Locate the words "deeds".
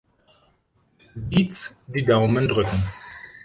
1.29-1.79